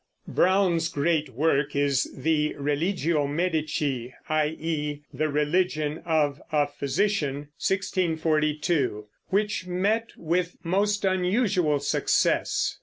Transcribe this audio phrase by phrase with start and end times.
[0.27, 4.99] Browne's great work is the Religio Medici, i.e.
[5.13, 12.79] The Religion of a Physician (1642), which met with most unusual success.